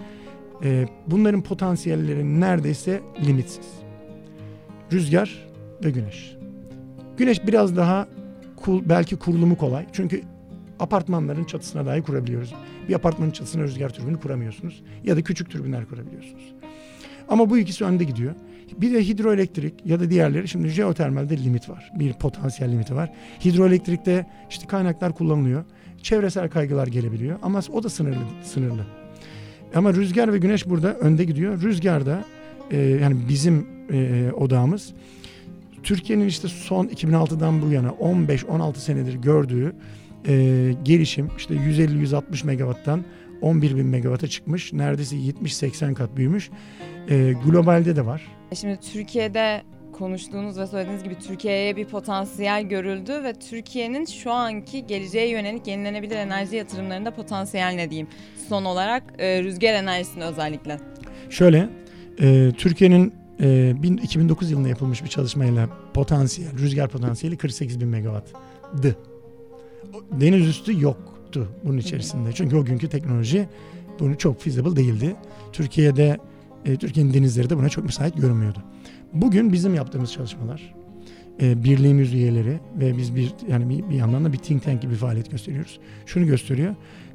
E, 0.64 0.86
bunların 1.06 1.42
potansiyelleri 1.42 2.40
neredeyse 2.40 3.00
limitsiz. 3.26 3.81
Rüzgar 4.92 5.48
ve 5.84 5.90
güneş. 5.90 6.36
Güneş 7.16 7.46
biraz 7.46 7.76
daha 7.76 8.08
kul, 8.56 8.82
belki 8.88 9.16
kurulumu 9.16 9.56
kolay. 9.56 9.86
Çünkü 9.92 10.22
apartmanların 10.80 11.44
çatısına 11.44 11.86
dahi 11.86 12.02
kurabiliyoruz. 12.02 12.54
Bir 12.88 12.94
apartmanın 12.94 13.30
çatısına 13.30 13.62
rüzgar 13.62 13.90
türbini 13.90 14.20
kuramıyorsunuz. 14.20 14.82
Ya 15.04 15.16
da 15.16 15.22
küçük 15.22 15.50
türbinler 15.50 15.84
kurabiliyorsunuz. 15.86 16.54
Ama 17.28 17.50
bu 17.50 17.58
ikisi 17.58 17.84
önde 17.84 18.04
gidiyor. 18.04 18.34
Bir 18.80 18.94
de 18.94 19.08
hidroelektrik 19.08 19.86
ya 19.86 20.00
da 20.00 20.10
diğerleri 20.10 20.48
şimdi 20.48 20.68
jeotermalde 20.68 21.36
limit 21.36 21.68
var. 21.68 21.92
Bir 21.98 22.12
potansiyel 22.12 22.72
limiti 22.72 22.94
var. 22.94 23.12
Hidroelektrikte 23.44 24.26
işte 24.50 24.66
kaynaklar 24.66 25.12
kullanılıyor. 25.14 25.64
Çevresel 26.02 26.50
kaygılar 26.50 26.86
gelebiliyor 26.86 27.38
ama 27.42 27.60
o 27.72 27.82
da 27.82 27.88
sınırlı 27.88 28.22
sınırlı. 28.42 28.86
Ama 29.74 29.94
rüzgar 29.94 30.32
ve 30.32 30.38
güneş 30.38 30.68
burada 30.68 30.94
önde 30.94 31.24
gidiyor. 31.24 31.62
Rüzgarda 31.62 32.24
e, 32.72 32.76
yani 32.78 33.16
bizim 33.28 33.66
e, 33.92 34.32
odağımız 34.32 34.92
Türkiye'nin 35.82 36.26
işte 36.26 36.48
son 36.48 36.86
2006'dan 36.86 37.62
bu 37.62 37.72
yana 37.72 37.88
15-16 37.88 38.76
senedir 38.76 39.14
gördüğü 39.14 39.74
e, 40.28 40.34
gelişim 40.82 41.30
işte 41.36 41.54
150-160 41.54 42.46
megawatttan 42.46 43.04
11 43.40 43.76
bin 43.76 43.86
megawata 43.86 44.26
çıkmış. 44.26 44.72
Neredeyse 44.72 45.16
70-80 45.16 45.94
kat 45.94 46.16
büyümüş. 46.16 46.50
E, 47.10 47.34
globalde 47.46 47.96
de 47.96 48.06
var. 48.06 48.22
Şimdi 48.54 48.78
Türkiye'de 48.92 49.62
konuştuğunuz 49.92 50.58
ve 50.58 50.66
söylediğiniz 50.66 51.02
gibi 51.02 51.18
Türkiye'ye 51.18 51.76
bir 51.76 51.84
potansiyel 51.84 52.62
görüldü 52.62 53.12
ve 53.24 53.32
Türkiye'nin 53.32 54.04
şu 54.04 54.32
anki 54.32 54.86
geleceğe 54.86 55.28
yönelik 55.28 55.66
yenilenebilir 55.66 56.16
enerji 56.16 56.56
yatırımlarında 56.56 57.10
potansiyel 57.10 57.74
ne 57.74 57.90
diyeyim? 57.90 58.08
Son 58.48 58.64
olarak 58.64 59.02
e, 59.18 59.42
rüzgar 59.42 59.74
enerjisini 59.74 60.24
özellikle. 60.24 60.78
Şöyle, 61.30 61.68
e, 62.20 62.52
Türkiye'nin 62.58 63.12
e, 63.40 63.74
bin- 63.82 63.96
2009 63.96 64.50
yılında 64.50 64.68
yapılmış 64.68 65.04
bir 65.04 65.08
çalışmayla 65.08 65.68
potansiyel, 65.94 66.58
rüzgar 66.58 66.88
potansiyeli 66.88 67.36
48 67.36 67.80
bin 67.80 67.88
megawatt'dı. 67.88 68.96
Deniz 70.20 70.48
üstü 70.48 70.82
yoktu 70.82 71.48
bunun 71.64 71.78
içerisinde. 71.78 72.32
Çünkü 72.32 72.56
o 72.56 72.64
günkü 72.64 72.88
teknoloji 72.88 73.48
bunu 74.00 74.18
çok 74.18 74.40
feasible 74.40 74.76
değildi. 74.76 75.16
Türkiye'de, 75.52 76.18
e, 76.64 76.76
Türkiye'nin 76.76 77.14
denizleri 77.14 77.50
de 77.50 77.58
buna 77.58 77.68
çok 77.68 77.84
müsait 77.84 78.16
görünmüyordu. 78.16 78.58
Bugün 79.12 79.52
bizim 79.52 79.74
yaptığımız 79.74 80.12
çalışmalar, 80.12 80.74
e, 81.42 81.64
birliğimiz 81.64 82.14
üyeleri 82.14 82.60
ve 82.80 82.96
biz 82.96 83.16
bir 83.16 83.32
yani 83.48 83.68
bir, 83.68 83.90
bir 83.90 83.94
yandan 83.94 84.24
da 84.24 84.32
bir 84.32 84.38
think 84.38 84.64
tank 84.64 84.82
gibi 84.82 84.94
faaliyet 84.94 85.30
gösteriyoruz. 85.30 85.80
Şunu 86.06 86.26
gösteriyor. 86.26 86.74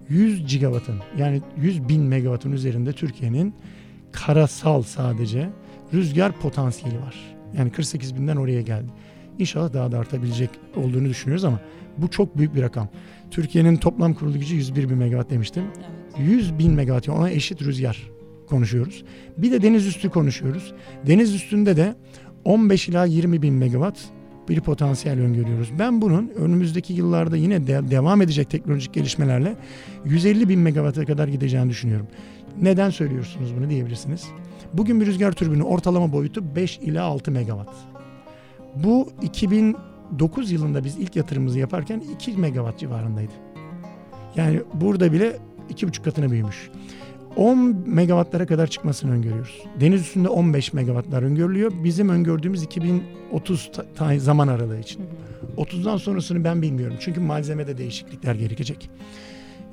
100 0.10 0.48
gigawattın 0.48 0.96
yani 1.18 1.42
100 1.58 1.90
bin 1.90 2.02
megawattın 2.02 2.52
üzerinde 2.52 2.94
Türkiye'nin 2.94 3.54
karasal 4.12 4.82
sadece 4.82 5.50
rüzgar 5.94 6.32
potansiyeli 6.32 7.02
var. 7.02 7.16
Yani 7.58 7.72
48 7.72 8.16
binden 8.16 8.36
oraya 8.36 8.62
geldi. 8.62 8.92
İnşallah 9.40 9.74
daha 9.74 9.92
da 9.92 10.00
artabilecek 10.00 10.50
olduğunu 10.76 11.10
düşünüyoruz 11.10 11.44
ama 11.46 11.60
bu 11.98 12.08
çok 12.08 12.38
büyük 12.38 12.56
bir 12.56 12.62
rakam. 12.62 12.90
Türkiye'nin 13.32 13.76
toplam 13.76 14.14
kurulu 14.14 14.40
gücü 14.40 14.56
101 14.56 14.90
bin 14.90 14.98
megawatt 14.98 15.30
demiştim. 15.30 15.64
Evet. 16.18 16.30
100 16.30 16.60
bin 16.60 16.74
megawatt 16.74 17.10
ona 17.10 17.30
eşit 17.30 17.62
rüzgar 17.62 18.12
konuşuyoruz. 18.50 19.04
Bir 19.38 19.52
de 19.52 19.62
deniz 19.62 19.88
üstü 19.88 20.10
konuşuyoruz. 20.10 20.74
Deniz 21.08 21.36
üstünde 21.36 21.78
de 21.78 21.96
15 22.44 22.90
ila 22.90 23.06
20 23.06 23.42
bin 23.42 23.54
megawatt 23.54 24.00
bir 24.50 24.62
potansiyel 24.62 25.20
öngörüyoruz. 25.20 25.72
Ben 25.80 26.02
bunun 26.02 26.30
önümüzdeki 26.30 26.94
yıllarda 26.94 27.38
yine 27.38 27.68
de 27.68 27.82
devam 27.92 28.22
edecek 28.22 28.50
teknolojik 28.50 28.94
gelişmelerle 28.94 29.56
150 30.06 30.50
bin 30.50 30.60
megawatt'a 30.60 31.06
kadar 31.06 31.28
gideceğini 31.28 31.70
düşünüyorum. 31.70 32.08
Neden 32.62 32.90
söylüyorsunuz 32.90 33.56
bunu 33.58 33.70
diyebilirsiniz. 33.70 34.28
Bugün 34.74 35.02
bir 35.02 35.06
rüzgar 35.06 35.32
türbünü 35.32 35.64
ortalama 35.64 36.12
boyutu 36.14 36.56
5 36.56 36.78
ila 36.78 37.04
6 37.04 37.32
megawatt. 37.32 37.70
Bu 38.76 39.10
2009 39.22 40.52
yılında 40.52 40.84
biz 40.84 40.98
ilk 40.98 41.16
yatırımımızı 41.16 41.60
yaparken 41.60 42.04
2 42.16 42.32
megawatt 42.32 42.80
civarındaydı. 42.80 43.32
Yani 44.36 44.62
burada 44.74 45.14
bile 45.14 45.38
2,5 45.74 46.04
katına 46.04 46.32
büyümüş. 46.32 46.70
10 47.36 47.84
megawattlara 47.86 48.46
kadar 48.46 48.68
çıkmasını 48.68 49.12
öngörüyoruz. 49.12 49.64
Deniz 49.80 50.02
üstünde 50.02 50.30
15 50.30 50.74
megawattlar 50.74 51.24
öngörülüyor. 51.24 51.72
Bizim 51.84 52.10
öngördüğümüz 52.10 52.64
2030 52.64 53.72
ta- 53.96 54.20
zaman 54.20 54.48
aralığı 54.48 54.80
için. 54.80 55.02
30'dan 55.58 55.98
sonrasını 55.98 56.44
ben 56.44 56.62
bilmiyorum. 56.62 56.98
Çünkü 57.00 57.20
malzemede 57.20 57.78
değişiklikler 57.78 58.36
gerekecek. 58.36 58.90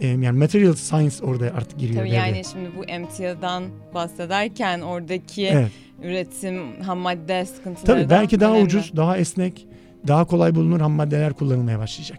Yani 0.01 0.39
material 0.39 0.75
science 0.75 1.25
orada 1.25 1.45
artık 1.45 1.79
giriyor. 1.79 1.99
Tabii 2.01 2.11
devreye. 2.11 2.27
yani 2.29 2.43
şimdi 2.53 2.71
bu 2.79 2.85
emtiadan 2.85 3.65
bahsederken 3.95 4.81
oradaki 4.81 5.47
Evet. 5.47 5.71
üretim, 6.03 6.81
ham 6.83 6.99
madde 6.99 7.45
sıkıntıları 7.45 7.87
Tabii 8.01 8.11
belki 8.11 8.41
daha 8.41 8.51
önemli. 8.53 8.65
ucuz, 8.67 8.93
daha 8.97 9.17
esnek, 9.17 9.67
daha 10.07 10.25
kolay 10.25 10.55
bulunur 10.55 10.81
ham 10.81 10.93
maddeler 10.93 11.33
kullanılmaya 11.33 11.79
başlayacak. 11.79 12.19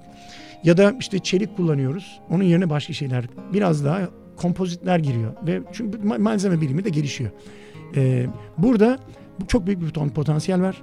Ya 0.63 0.77
da 0.77 0.93
işte 0.99 1.19
çelik 1.19 1.57
kullanıyoruz. 1.57 2.19
Onun 2.29 2.43
yerine 2.43 2.69
başka 2.69 2.93
şeyler 2.93 3.25
biraz 3.53 3.85
daha 3.85 4.01
kompozitler 4.37 4.99
giriyor 4.99 5.31
ve 5.47 5.61
çünkü 5.73 5.97
ma- 5.97 6.19
malzeme 6.19 6.61
bilimi 6.61 6.85
de 6.85 6.89
gelişiyor. 6.89 7.31
Ee, 7.95 8.25
burada 8.57 8.99
bu 9.41 9.47
çok 9.47 9.65
büyük 9.67 9.81
bir 9.81 9.89
ton 9.89 10.09
potansiyel 10.09 10.61
var. 10.61 10.81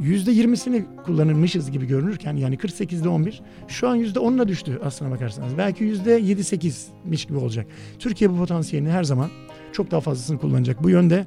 %20'sini 0.00 0.84
kullanılmışız 1.04 1.70
gibi 1.70 1.86
görünürken 1.86 2.36
yani 2.36 2.56
48'de 2.56 3.08
11 3.08 3.42
şu 3.68 3.88
an 3.88 3.98
%10'una 3.98 4.48
düştü 4.48 4.80
aslına 4.84 5.10
bakarsanız. 5.10 5.58
Belki 5.58 5.84
%7-8'miş 5.84 7.28
gibi 7.28 7.38
olacak. 7.38 7.66
Türkiye 7.98 8.30
bu 8.30 8.36
potansiyelini 8.36 8.90
her 8.90 9.04
zaman 9.04 9.30
çok 9.72 9.90
daha 9.90 10.00
fazlasını 10.00 10.38
kullanacak. 10.38 10.82
Bu 10.82 10.90
yönde 10.90 11.26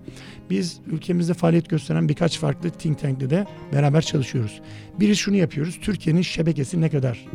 biz 0.50 0.80
ülkemizde 0.88 1.34
faaliyet 1.34 1.70
gösteren 1.70 2.10
birkaç 2.10 2.40
farklı 2.40 2.70
think 2.70 3.00
tank'le 3.00 3.30
de 3.30 3.46
beraber 3.74 4.02
çalışıyoruz. 4.02 4.62
Biri 5.00 5.16
şunu 5.16 5.36
yapıyoruz. 5.36 5.80
Türkiye'nin 5.82 6.22
şebekesi 6.22 6.82
ne 6.82 6.90
kadar 6.90 7.26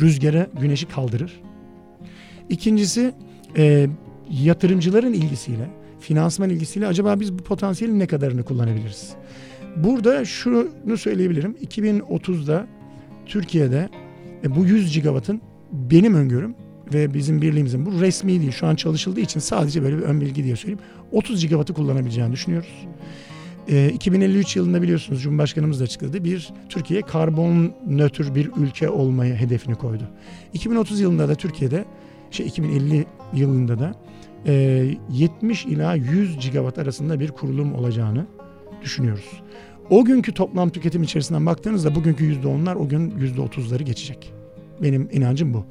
rüzgara, 0.00 0.46
güneşi 0.60 0.86
kaldırır? 0.86 1.40
İkincisi 2.48 3.14
e, 3.56 3.88
yatırımcıların 4.30 5.12
ilgisiyle, 5.12 5.70
finansman 6.00 6.50
ilgisiyle 6.50 6.86
acaba 6.86 7.20
biz 7.20 7.38
bu 7.38 7.42
potansiyelin 7.42 7.98
ne 7.98 8.06
kadarını 8.06 8.42
kullanabiliriz? 8.42 9.14
Burada 9.76 10.24
şunu 10.24 10.96
söyleyebilirim. 10.98 11.56
2030'da 11.66 12.66
Türkiye'de 13.26 13.88
e, 14.44 14.56
bu 14.56 14.66
100 14.66 14.94
gigawattın 14.94 15.40
benim 15.72 16.14
öngörüm 16.14 16.54
ve 16.94 17.14
bizim 17.14 17.42
birliğimizin 17.42 17.86
bu 17.86 18.00
resmi 18.00 18.40
değil 18.40 18.52
şu 18.52 18.66
an 18.66 18.74
çalışıldığı 18.74 19.20
için 19.20 19.40
sadece 19.40 19.82
böyle 19.82 19.98
bir 19.98 20.02
ön 20.02 20.20
bilgi 20.20 20.44
diye 20.44 20.56
söyleyeyim. 20.56 20.80
30 21.12 21.40
gigawattı 21.40 21.74
kullanabileceğini 21.74 22.32
düşünüyoruz. 22.32 22.86
E, 23.68 23.88
2053 23.88 24.56
yılında 24.56 24.82
biliyorsunuz 24.82 25.22
Cumhurbaşkanımız 25.22 25.80
da 25.80 25.84
açıkladı. 25.84 26.24
Bir 26.24 26.52
Türkiye 26.68 27.02
karbon 27.02 27.72
nötr 27.88 28.34
bir 28.34 28.50
ülke 28.56 28.88
olmayı 28.88 29.34
hedefini 29.34 29.74
koydu. 29.74 30.04
2030 30.52 31.00
yılında 31.00 31.28
da 31.28 31.34
Türkiye'de 31.34 31.84
şey 32.30 32.46
2050 32.46 33.06
yılında 33.34 33.78
da 33.78 33.94
e, 34.46 34.86
70 35.10 35.66
ila 35.66 35.94
100 35.94 36.38
gigawatt 36.38 36.78
arasında 36.78 37.20
bir 37.20 37.30
kurulum 37.30 37.74
olacağını 37.74 38.26
düşünüyoruz. 38.82 39.42
O 39.90 40.04
günkü 40.04 40.34
toplam 40.34 40.70
tüketim 40.70 41.02
içerisinden 41.02 41.46
baktığınızda 41.46 41.94
bugünkü 41.94 42.24
%10'lar 42.24 42.74
o 42.74 42.88
gün 42.88 43.10
%30'ları 43.10 43.82
geçecek. 43.82 44.32
Benim 44.82 45.08
inancım 45.12 45.54
bu. 45.54 45.66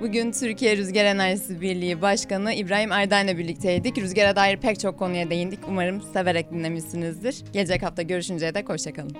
Bugün 0.00 0.32
Türkiye 0.32 0.76
Rüzgar 0.76 1.04
Enerjisi 1.04 1.60
Birliği 1.60 2.02
Başkanı 2.02 2.52
İbrahim 2.52 2.92
Erden'le 2.92 3.38
birlikteydik. 3.38 3.98
Rüzgara 3.98 4.36
dair 4.36 4.56
pek 4.56 4.80
çok 4.80 4.98
konuya 4.98 5.30
değindik. 5.30 5.58
Umarım 5.68 6.02
severek 6.12 6.52
dinlemişsinizdir. 6.52 7.44
Gelecek 7.52 7.82
hafta 7.82 8.02
görüşünceye 8.02 8.54
dek 8.54 8.68
hoşçakalın. 8.68 9.16